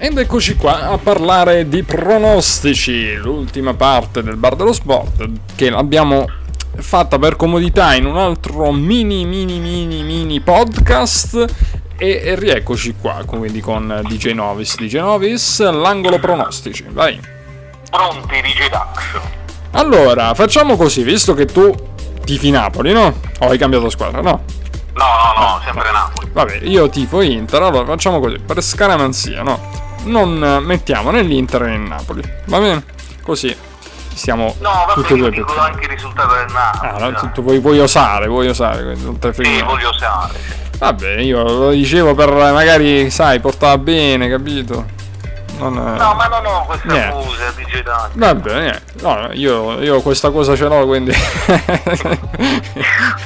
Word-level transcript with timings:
Ed 0.00 0.16
eccoci 0.16 0.54
qua 0.54 0.90
a 0.90 0.96
parlare 0.96 1.68
di 1.68 1.82
pronostici, 1.82 3.16
l'ultima 3.16 3.74
parte 3.74 4.22
del 4.22 4.36
bar 4.36 4.54
dello 4.54 4.72
sport 4.72 5.28
che 5.56 5.70
abbiamo 5.70 6.24
fatta 6.76 7.18
per 7.18 7.34
comodità 7.34 7.96
in 7.96 8.06
un 8.06 8.16
altro 8.16 8.70
mini 8.70 9.24
mini 9.24 9.58
mini 9.58 10.04
mini 10.04 10.38
podcast 10.38 11.44
e, 11.96 12.36
rieccoci 12.38 12.94
qua 13.00 13.24
quindi 13.26 13.60
con 13.60 14.02
DJ 14.06 14.34
Novis 14.34 14.76
DJ 14.76 14.98
Novis 14.98 15.68
l'angolo 15.68 16.20
pronostici 16.20 16.86
vai 16.90 17.20
pronti 17.90 18.40
DJ 18.40 18.68
Dax 18.70 19.20
allora 19.72 20.32
facciamo 20.34 20.76
così 20.76 21.02
visto 21.02 21.34
che 21.34 21.46
tu 21.46 21.74
tifi 22.24 22.50
Napoli 22.50 22.92
no? 22.92 23.18
o 23.40 23.48
hai 23.48 23.58
cambiato 23.58 23.90
squadra 23.90 24.20
no? 24.20 24.44
No, 24.94 25.04
no, 25.04 25.40
no, 25.40 25.60
sempre 25.64 25.92
Napoli. 25.92 26.28
Vabbè, 26.32 26.58
io 26.64 26.88
tifo 26.88 27.20
Inter, 27.20 27.62
allora 27.62 27.84
facciamo 27.84 28.18
così, 28.18 28.36
per 28.40 28.60
scaramanzia, 28.60 29.42
no? 29.44 29.86
Non 30.04 30.62
mettiamo 30.64 31.10
né 31.10 31.22
l'Inter 31.22 31.62
né 31.62 31.74
il 31.74 31.80
Napoli, 31.80 32.22
va 32.46 32.58
bene? 32.58 32.84
Così 33.22 33.54
siamo 34.14 34.56
no, 34.58 34.70
tutti 34.94 35.12
e 35.12 35.16
due 35.16 35.30
dico 35.30 35.56
anche 35.56 35.84
il 35.84 35.90
risultato 35.90 36.34
del 36.34 36.46
Napoli. 36.52 36.90
Ah, 36.90 37.08
no, 37.08 37.12
tutto, 37.14 37.42
vuoi, 37.42 37.58
vuoi 37.60 37.78
osare, 37.78 38.26
vuoi 38.26 38.48
osare, 38.48 38.96
non 38.96 39.18
te 39.18 39.32
frega. 39.32 39.48
Sì, 39.48 39.62
voglio 39.62 39.90
osare. 39.90 40.38
Vabbè, 40.78 41.18
io 41.18 41.42
lo 41.42 41.70
dicevo 41.70 42.14
per 42.14 42.32
magari, 42.32 43.10
sai, 43.10 43.40
portava 43.40 43.78
bene, 43.78 44.28
capito? 44.28 44.96
Non, 45.58 45.74
no, 45.74 46.14
ma 46.14 46.26
non 46.26 46.46
ho 46.46 46.64
queste 46.66 46.86
niente. 46.88 47.08
accuse 47.08 47.52
DJ 47.56 47.82
Dante. 47.82 48.18
Vabbè, 48.18 48.60
niente. 48.60 48.82
No, 49.02 49.28
io, 49.32 49.80
io, 49.80 50.00
questa 50.00 50.30
cosa 50.30 50.54
ce 50.54 50.66
l'ho, 50.68 50.86
quindi 50.86 51.12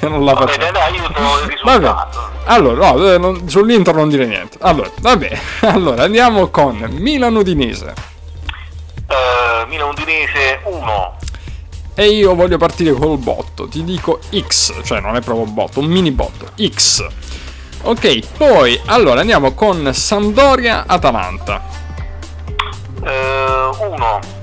non 0.01 0.25
la 0.25 0.35
faccio. 0.35 0.59
Vabbè, 0.59 0.71
dai, 0.73 0.83
aiuto 0.83 1.21
il 1.43 1.51
risultato. 1.51 2.21
Vabbè. 2.21 2.31
Allora, 2.45 2.93
no, 2.93 3.19
non, 3.19 3.49
sull'intro 3.49 3.93
non 3.93 4.09
dire 4.09 4.27
niente. 4.27 4.57
Allora, 4.61 4.91
vabbè. 5.01 5.41
Allora, 5.73 6.03
andiamo 6.05 6.49
con 6.49 6.77
Milan 6.91 7.35
Udinese. 7.37 7.95
Uh, 9.09 9.69
Milan 9.69 9.91
Udinese 9.91 10.61
1. 10.65 11.17
E 11.95 12.07
io 12.07 12.35
voglio 12.35 12.57
partire 12.57 12.93
col 12.93 13.19
botto. 13.19 13.69
Ti 13.69 13.85
dico 13.85 14.21
X, 14.35 14.83
cioè 14.83 15.01
non 15.01 15.17
è 15.17 15.21
proprio 15.21 15.45
botto, 15.47 15.81
un 15.81 15.87
mini 15.87 16.11
botto. 16.11 16.49
X. 16.57 17.07
Ok, 17.83 18.37
poi 18.37 18.81
allora 18.87 19.21
andiamo 19.21 19.53
con 19.55 19.93
Sampdoria 19.93 20.85
Atalanta. 20.87 21.82
1. 23.03 24.21
Uh, 24.21 24.41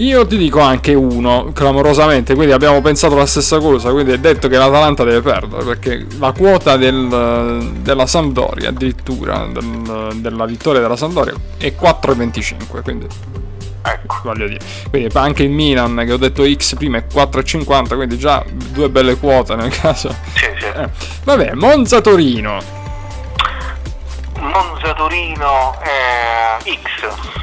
io 0.00 0.26
ti 0.26 0.38
dico 0.38 0.60
anche 0.60 0.94
uno, 0.94 1.50
clamorosamente, 1.52 2.34
quindi 2.34 2.52
abbiamo 2.52 2.80
pensato 2.80 3.14
la 3.16 3.26
stessa 3.26 3.58
cosa, 3.58 3.90
quindi 3.90 4.12
è 4.12 4.18
detto 4.18 4.48
che 4.48 4.56
l'Atalanta 4.56 5.04
deve 5.04 5.20
perdere, 5.20 5.62
perché 5.64 6.06
la 6.18 6.32
quota 6.32 6.76
del, 6.76 7.72
della 7.80 8.06
Sampdoria, 8.06 8.70
addirittura, 8.70 9.46
del, 9.52 10.12
della 10.16 10.46
vittoria 10.46 10.80
della 10.80 10.96
Sampdoria, 10.96 11.34
è 11.58 11.74
4,25, 11.78 12.82
quindi... 12.82 13.06
Ecco. 13.82 14.20
Voglio 14.24 14.46
dire. 14.46 14.60
Quindi 14.90 15.08
anche 15.16 15.42
il 15.42 15.50
Milan, 15.50 16.02
che 16.06 16.12
ho 16.12 16.18
detto 16.18 16.44
X 16.44 16.76
prima, 16.76 16.98
è 16.98 17.04
4,50, 17.10 17.94
quindi 17.96 18.18
già 18.18 18.44
due 18.72 18.90
belle 18.90 19.16
quote 19.16 19.54
nel 19.54 19.70
caso. 19.70 20.14
Sì, 20.34 20.46
sì. 20.58 20.66
Eh. 20.66 20.88
Vabbè, 21.24 21.54
Monza-Torino. 24.90 24.90
Monza-Torino 24.90 25.74
eh, 25.82 26.78
X. 26.82 27.38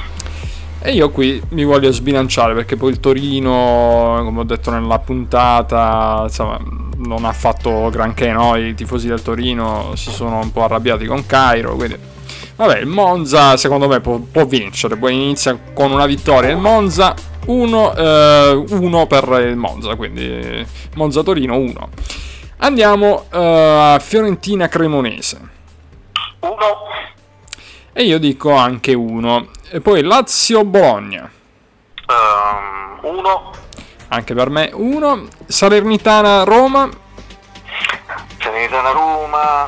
E 0.79 0.91
io 0.91 1.09
qui 1.09 1.41
mi 1.49 1.63
voglio 1.63 1.91
sbilanciare 1.91 2.53
perché 2.53 2.75
poi 2.75 2.91
il 2.91 2.99
Torino, 2.99 4.21
come 4.23 4.41
ho 4.41 4.43
detto 4.43 4.69
nella 4.71 4.99
puntata, 4.99 6.21
insomma, 6.23 6.59
non 6.97 7.25
ha 7.25 7.33
fatto 7.33 7.89
granché, 7.89 8.31
no? 8.31 8.55
I 8.55 8.73
tifosi 8.73 9.07
del 9.07 9.21
Torino 9.21 9.95
si 9.95 10.11
sono 10.11 10.39
un 10.39 10.51
po' 10.51 10.63
arrabbiati 10.63 11.05
con 11.05 11.25
Cairo, 11.25 11.75
quindi... 11.75 11.97
Vabbè, 12.55 12.79
il 12.79 12.87
Monza 12.87 13.55
secondo 13.55 13.87
me 13.87 13.99
può, 13.99 14.17
può 14.17 14.45
vincere, 14.45 14.97
poi 14.97 15.13
inizia 15.13 15.55
con 15.73 15.91
una 15.91 16.07
vittoria 16.07 16.49
il 16.49 16.57
Monza, 16.57 17.13
1 17.45 17.95
eh, 17.95 19.05
per 19.07 19.45
il 19.47 19.55
Monza, 19.55 19.95
quindi 19.95 20.65
Monza-Torino 20.95 21.55
1. 21.55 21.89
Andiamo 22.57 23.25
eh, 23.31 23.93
a 23.93 23.99
Fiorentina-Cremonese. 23.99 25.39
1. 26.39 26.86
E 27.99 28.03
io 28.03 28.19
dico 28.19 28.53
anche 28.53 28.93
1. 28.93 29.47
E 29.71 29.81
poi 29.81 30.03
Lazio-Bologna. 30.03 31.27
1. 33.01 33.09
Um, 33.09 33.51
anche 34.09 34.35
per 34.35 34.51
me 34.51 34.69
1. 34.71 35.27
Salernitana-Roma. 35.47 36.89
Salernitana-Roma 38.39 39.65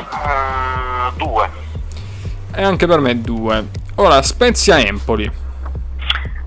2. 1.17 1.25
Uh, 1.25 2.55
e 2.55 2.61
anche 2.61 2.85
per 2.85 2.99
me 2.99 3.19
2. 3.19 3.67
Ora 3.95 4.21
Spezia-Empoli. 4.21 5.31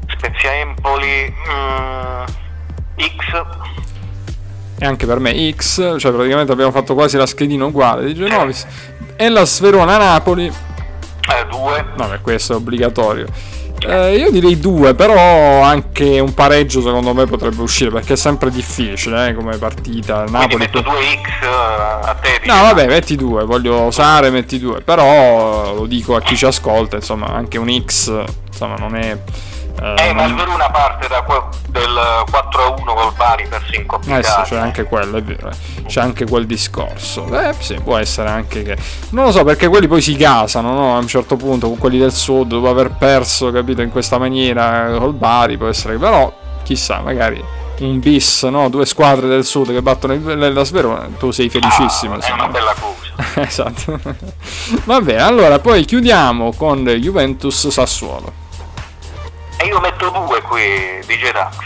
Spezia-Empoli 0.07 1.35
mm, 1.49 2.25
X. 2.97 3.45
E 4.79 4.87
anche 4.87 5.05
per 5.05 5.19
me 5.19 5.53
X, 5.53 5.99
cioè 5.99 6.13
praticamente 6.13 6.53
abbiamo 6.53 6.71
fatto 6.71 6.95
quasi 6.95 7.17
la 7.17 7.27
schedina 7.27 7.65
uguale 7.65 8.05
di 8.05 8.15
Genovis. 8.15 8.65
E 9.17 9.29
la 9.29 9.45
Sverona-Napoli. 9.45 10.71
Eh, 11.29 11.47
due. 11.49 11.85
Vabbè, 11.97 12.21
questo 12.21 12.55
è 12.55 12.57
obbligatorio. 12.57 13.27
Eh, 13.85 14.17
io 14.17 14.31
direi 14.31 14.59
due, 14.61 14.95
però 14.95 15.61
anche 15.63 16.21
un 16.21 16.35
pareggio 16.35 16.81
secondo 16.81 17.13
me 17.15 17.27
potrebbe 17.27 17.63
uscire 17.63 17.91
perché 17.91 18.13
è 18.13 18.17
sempre 18.17 18.51
difficile 18.51 19.29
eh, 19.29 19.35
come 19.35 19.57
partita. 19.57 20.25
Napoli 20.29 20.57
metto 20.57 20.81
2x 20.81 21.43
eh, 21.43 22.07
a 22.07 22.17
te. 22.21 22.41
No, 22.45 22.55
vabbè, 22.55 22.87
metti 22.87 23.17
due, 23.17 23.45
voglio 23.45 23.83
usare, 23.83 24.31
metti 24.31 24.61
due, 24.61 24.83
però 24.83 25.75
lo 25.75 25.87
dico 25.87 26.15
a 26.15 26.21
chi 26.21 26.37
ci 26.37 26.45
ascolta, 26.45 26.97
insomma, 26.97 27.27
anche 27.27 27.59
un 27.59 27.83
X, 27.85 28.23
insomma, 28.47 28.77
non 28.77 28.95
è 28.95 29.19
eh, 29.81 30.09
eh, 30.09 30.13
ma 30.13 30.25
il 30.25 30.35
Verona 30.35 30.71
parte 30.71 31.09
da 31.09 31.23
que- 31.23 31.43
del 31.69 31.99
4-1 32.31 32.95
col 32.95 33.13
Bari 33.17 33.47
per 33.49 33.63
5 33.71 33.99
Eh 34.07 34.23
sì, 34.23 34.41
c'è 34.45 34.57
anche 34.57 34.85
quello, 34.85 35.17
è 35.17 35.23
vero. 35.23 35.51
Eh. 35.51 35.85
C'è 35.87 36.01
anche 36.01 36.27
quel 36.27 36.47
discorso. 36.47 37.27
Eh 37.37 37.55
sì, 37.59 37.75
può 37.83 37.97
essere 37.97 38.29
anche 38.29 38.63
che... 38.63 38.77
Non 39.11 39.25
lo 39.25 39.33
so, 39.33 39.43
perché 39.45 39.69
quelli 39.69 39.89
poi 39.89 40.01
si 40.01 40.17
gasano, 40.17 40.73
no? 40.73 40.95
A 40.95 40.99
un 40.99 41.07
certo 41.07 41.37
punto, 41.37 41.69
con 41.69 41.79
quelli 41.79 41.99
del 41.99 42.13
sud, 42.13 42.49
dopo 42.49 42.69
aver 42.69 42.91
perso, 42.93 43.51
capito, 43.51 43.83
in 43.83 43.91
questa 43.91 44.19
maniera 44.19 44.97
col 44.99 45.15
Bari, 45.15 45.57
può 45.57 45.69
essere... 45.69 45.97
Però, 45.97 46.33
chissà, 46.63 47.01
magari 47.01 47.43
un 47.81 47.99
bis, 47.99 48.45
no? 48.45 48.69
Due 48.69 48.87
squadre 48.87 49.27
del 49.27 49.45
sud 49.45 49.73
che 49.73 49.83
battono 49.83 50.13
il, 50.13 50.53
la 50.53 50.65
Sverona, 50.65 51.09
tu 51.19 51.31
sei 51.33 51.49
felicissimo. 51.49 52.15
Ah, 52.15 52.27
è 52.27 52.33
una 52.33 52.49
bella 52.49 52.75
cosa. 52.79 53.41
esatto. 53.43 53.99
Va 54.85 55.01
bene, 55.01 55.21
allora 55.21 55.59
poi 55.59 55.85
chiudiamo 55.85 56.53
con 56.53 56.85
Juventus 56.85 57.69
Sassuolo. 57.69 58.42
E 59.63 59.67
io 59.67 59.79
metto 59.79 60.11
due 60.11 60.43
qui 60.43 60.61
di 61.07 61.17
Dax. 61.33 61.57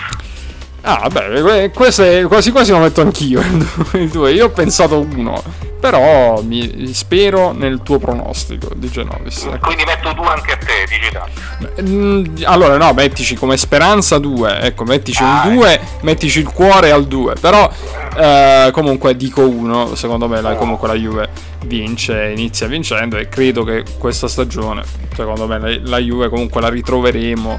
Ah, 0.83 1.09
beh, 1.09 1.71
questo 1.71 2.03
è, 2.03 2.25
quasi 2.27 2.51
quasi 2.51 2.71
lo 2.71 2.79
metto 2.79 3.01
anch'io 3.01 3.41
il 3.95 4.11
due. 4.11 4.33
Io 4.33 4.47
ho 4.47 4.51
pensato 4.51 5.01
uno, 5.01 5.43
però 5.81 6.43
mi 6.43 6.93
spero 6.93 7.53
nel 7.53 7.81
tuo 7.83 7.99
pronostico 7.99 8.69
di 8.77 8.91
Genovis. 8.91 9.49
Quindi 9.63 9.85
metto 9.85 10.13
due 10.13 10.27
anche 10.27 10.53
a 10.53 10.57
te, 10.59 11.11
Dax. 11.11 11.83
Mm, 11.89 12.25
allora, 12.45 12.77
no, 12.77 12.93
mettici 12.93 13.35
come 13.35 13.57
speranza 13.57 14.19
due. 14.19 14.61
Ecco, 14.61 14.85
mettici 14.85 15.23
ah, 15.23 15.45
un 15.47 15.55
2, 15.55 15.73
ecco. 15.73 15.85
mettici 16.03 16.41
il 16.41 16.53
cuore 16.53 16.91
al 16.91 17.07
2. 17.07 17.35
Però, 17.41 17.73
eh, 18.17 18.71
comunque, 18.73 19.17
dico 19.17 19.47
uno. 19.47 19.95
Secondo 19.95 20.29
me, 20.29 20.41
la, 20.41 20.55
comunque, 20.55 20.89
la 20.89 20.95
Juve 20.95 21.29
vince, 21.67 22.33
inizia 22.35 22.67
vincendo. 22.67 23.17
E 23.17 23.29
credo 23.29 23.65
che 23.65 23.85
questa 23.99 24.29
stagione, 24.29 24.83
secondo 25.15 25.47
me, 25.47 25.59
la, 25.59 25.79
la 25.83 25.99
Juve 25.99 26.29
comunque 26.29 26.61
la 26.61 26.69
ritroveremo. 26.69 27.59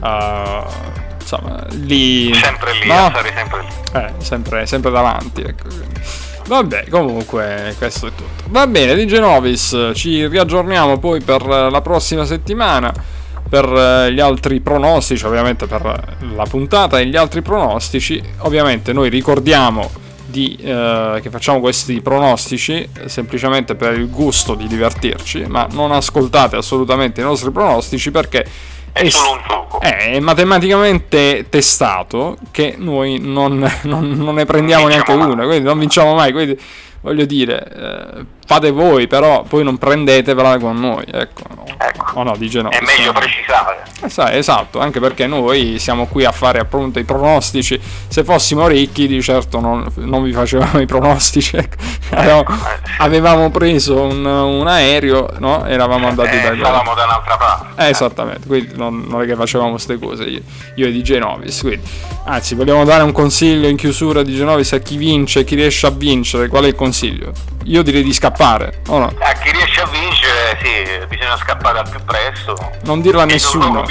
Uh, 0.00 0.66
insomma, 1.20 1.64
lì. 1.70 2.32
Sempre 2.34 2.72
lì, 2.80 2.86
no? 2.86 3.12
sempre 3.12 3.60
lì. 3.60 3.68
Eh, 3.92 4.12
sempre, 4.18 4.66
sempre 4.66 4.90
davanti. 4.90 5.42
Ecco. 5.42 5.68
Vabbè, 6.46 6.88
comunque, 6.88 7.74
questo 7.78 8.08
è 8.08 8.10
tutto. 8.10 8.42
Va 8.48 8.66
bene, 8.66 8.94
di 8.96 9.06
Genovis, 9.06 9.92
ci 9.94 10.26
riaggiorniamo 10.26 10.98
poi 10.98 11.20
per 11.20 11.44
la 11.44 11.80
prossima 11.80 12.24
settimana. 12.24 12.92
Per 13.50 13.64
eh, 13.64 14.12
gli 14.12 14.20
altri 14.20 14.60
pronostici, 14.60 15.26
ovviamente 15.26 15.66
per 15.66 16.16
la 16.34 16.44
puntata 16.44 16.98
e 16.98 17.06
gli 17.06 17.16
altri 17.16 17.42
pronostici, 17.42 18.22
ovviamente 18.38 18.92
noi 18.92 19.10
ricordiamo 19.10 19.90
di, 20.30 20.56
eh, 20.62 21.18
che 21.20 21.28
facciamo 21.28 21.60
questi 21.60 22.00
pronostici 22.00 22.88
semplicemente 23.06 23.74
per 23.74 23.98
il 23.98 24.08
gusto 24.08 24.54
di 24.54 24.66
divertirci, 24.66 25.44
ma 25.48 25.66
non 25.72 25.92
ascoltate 25.92 26.56
assolutamente 26.56 27.20
i 27.20 27.24
nostri 27.24 27.50
pronostici 27.50 28.10
perché 28.10 28.46
è. 28.92 29.08
È 29.80 30.18
matematicamente 30.18 31.46
testato 31.48 32.36
che 32.50 32.74
noi 32.76 33.18
non, 33.20 33.58
non, 33.82 34.10
non 34.10 34.34
ne 34.34 34.44
prendiamo 34.44 34.82
non 34.82 34.92
neanche 34.92 35.12
una, 35.12 35.44
quindi 35.44 35.64
non 35.64 35.78
vinciamo 35.78 36.14
mai. 36.14 36.32
Quindi 36.32 36.58
voglio 37.00 37.24
dire, 37.24 37.72
eh, 37.74 38.24
fate 38.44 38.70
voi, 38.70 39.06
però 39.06 39.42
poi 39.42 39.64
non 39.64 39.78
prendetevela 39.78 40.58
con 40.58 40.78
noi. 40.78 41.04
Ecco. 41.10 41.49
Ecco. 41.82 42.18
O 42.18 42.22
no, 42.24 42.36
dice 42.36 42.60
no. 42.60 42.68
È 42.68 42.78
meglio 42.82 43.12
precisare. 43.12 43.84
Eh, 44.02 44.08
sai, 44.10 44.36
esatto, 44.36 44.80
anche 44.80 45.00
perché 45.00 45.26
noi 45.26 45.78
siamo 45.78 46.06
qui 46.06 46.24
a 46.26 46.32
fare 46.32 46.58
appunto 46.58 46.98
i 46.98 47.04
pronostici. 47.04 47.80
Se 48.08 48.22
fossimo 48.22 48.66
ricchi, 48.66 49.06
di 49.06 49.22
certo 49.22 49.60
non, 49.60 49.86
non 49.96 50.22
vi 50.22 50.32
facevamo 50.32 50.78
i 50.80 50.86
pronostici. 50.86 51.56
ecco. 51.56 51.76
Avevamo, 52.10 52.44
avevamo 52.98 53.50
preso 53.50 54.00
un, 54.02 54.24
un 54.24 54.66
aereo, 54.66 55.28
no? 55.38 55.64
Eravamo 55.64 56.06
andati 56.08 56.36
Eh, 56.36 56.40
da 56.42 56.54
stavamo 56.54 56.94
da 56.94 57.04
un'altra 57.04 57.36
parte. 57.36 57.82
eh, 57.86 57.88
esattamente, 57.88 58.46
quindi 58.46 58.76
non, 58.76 59.04
non 59.08 59.22
è 59.22 59.26
che 59.26 59.34
facevamo 59.34 59.70
queste 59.70 59.98
cose 59.98 60.24
io, 60.24 60.42
io 60.74 60.86
e 60.86 60.92
DJ 60.92 61.18
Novis. 61.18 61.60
Quindi, 61.60 61.80
anzi, 62.24 62.54
vogliamo 62.54 62.84
dare 62.84 63.02
un 63.04 63.12
consiglio 63.12 63.68
in 63.68 63.76
chiusura 63.76 64.22
di 64.22 64.34
DJ 64.34 64.42
Novis 64.42 64.72
a 64.74 64.78
chi 64.78 64.96
vince, 64.96 65.44
chi 65.44 65.54
riesce 65.54 65.86
a 65.86 65.90
vincere. 65.90 66.48
Qual 66.48 66.64
è 66.64 66.68
il 66.68 66.74
consiglio? 66.74 67.32
Io 67.64 67.82
direi 67.82 68.02
di 68.02 68.12
scappare, 68.12 68.80
o 68.88 68.98
no? 68.98 69.04
A 69.18 69.32
chi 69.34 69.50
vincere, 70.58 71.00
sì, 71.00 71.06
bisogna 71.06 71.36
scappare 71.36 71.78
al 71.80 71.88
più 71.88 72.00
presto. 72.04 72.56
Non 72.82 73.00
dirlo 73.00 73.20
a 73.20 73.24
È 73.24 73.26
nessuno, 73.26 73.84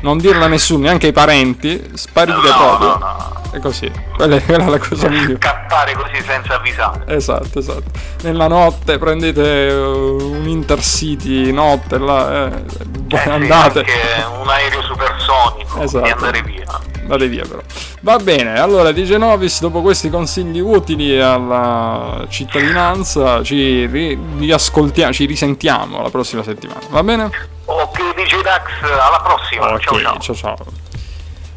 non 0.00 0.18
dirlo 0.18 0.44
a 0.44 0.48
nessuno, 0.48 0.84
neanche 0.84 1.06
ai 1.06 1.12
parenti, 1.12 1.90
sparire 1.94 2.36
No, 2.36 2.56
proprio. 2.56 2.88
no, 2.88 2.98
no. 2.98 3.42
E 3.52 3.60
così, 3.60 3.90
quella 4.16 4.36
è, 4.36 4.44
quella 4.44 4.64
è 4.66 4.68
la 4.68 4.78
cosa 4.78 5.08
migliore. 5.08 5.36
Scappare 5.36 5.94
così 5.94 6.20
senza 6.26 6.56
avvisare. 6.56 7.04
Esatto, 7.06 7.58
esatto. 7.60 7.84
Nella 8.22 8.48
notte 8.48 8.98
prendete 8.98 9.70
uh, 9.72 10.32
un 10.32 10.48
intercity, 10.48 11.52
notte, 11.52 11.98
là, 11.98 12.46
eh, 12.46 12.64
Eh 13.10 13.18
sì, 13.22 13.28
andate. 13.28 13.78
anche 13.80 14.26
un 14.40 14.48
aereo 14.48 14.82
supersonico 14.82 15.80
Esatto. 15.82 16.04
e 16.04 16.10
andare 16.10 16.42
via. 16.42 16.64
Andate 17.02 17.28
via 17.28 17.44
però. 17.46 17.62
Va 18.04 18.18
bene, 18.18 18.60
allora 18.60 18.92
di 18.92 19.02
Genovis, 19.06 19.60
dopo 19.60 19.80
questi 19.80 20.10
consigli 20.10 20.60
utili 20.60 21.18
alla 21.18 22.26
cittadinanza, 22.28 23.42
ci 23.42 23.86
ri- 23.86 24.18
riascoltiamo, 24.40 25.10
ci 25.10 25.24
risentiamo 25.24 26.02
la 26.02 26.10
prossima 26.10 26.42
settimana, 26.42 26.80
va 26.90 27.02
bene? 27.02 27.30
Ok, 27.64 28.14
DJ 28.14 28.42
Dax, 28.42 28.62
alla 28.82 29.22
prossima. 29.24 29.72
Ok, 29.72 29.80
ciao 29.80 29.98
ciao. 30.00 30.18
ciao 30.20 30.34
ciao. 30.34 30.56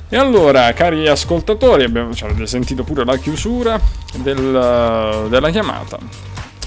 E 0.08 0.16
allora, 0.16 0.72
cari 0.72 1.06
ascoltatori, 1.10 1.84
abbiamo 1.84 2.14
cioè, 2.16 2.30
avete 2.30 2.48
sentito 2.48 2.86
pure 2.86 3.04
la 3.04 3.18
chiusura 3.18 3.78
del- 4.16 5.26
della 5.28 5.50
chiamata. 5.50 5.98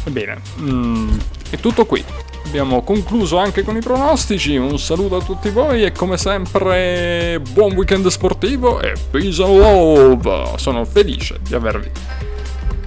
Ebbene, 0.04 0.42
mm, 0.58 1.18
è 1.48 1.56
tutto 1.56 1.86
qui. 1.86 2.04
Abbiamo 2.46 2.82
concluso 2.82 3.38
anche 3.38 3.62
con 3.62 3.76
i 3.76 3.80
pronostici. 3.80 4.56
Un 4.56 4.78
saluto 4.78 5.16
a 5.16 5.22
tutti 5.22 5.50
voi 5.50 5.84
e 5.84 5.92
come 5.92 6.16
sempre 6.16 7.40
buon 7.52 7.74
weekend 7.74 8.06
sportivo 8.08 8.80
e 8.80 8.94
peace 9.10 9.42
and 9.42 9.56
love. 9.56 10.52
Sono 10.56 10.84
felice 10.84 11.38
di 11.46 11.54
avervi 11.54 11.90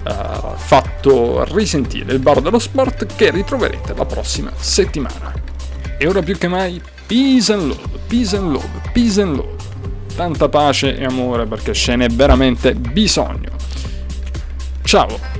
eh, 0.06 0.12
fatto 0.56 1.44
risentire 1.44 2.12
il 2.12 2.18
bar 2.18 2.40
dello 2.42 2.58
sport 2.58 3.06
che 3.16 3.30
ritroverete 3.30 3.94
la 3.94 4.04
prossima 4.04 4.52
settimana. 4.56 5.32
E 5.96 6.06
ora 6.06 6.20
più 6.20 6.36
che 6.36 6.48
mai, 6.48 6.80
peace 7.06 7.52
and 7.52 7.68
love, 7.68 7.98
peace 8.06 8.36
and 8.36 8.52
love, 8.52 8.68
peace 8.92 9.20
and 9.20 9.36
love. 9.36 9.56
Tanta 10.14 10.48
pace 10.48 10.96
e 10.96 11.04
amore 11.04 11.46
perché 11.46 11.72
ce 11.72 11.96
n'è 11.96 12.08
veramente 12.08 12.74
bisogno. 12.74 13.50
Ciao! 14.82 15.33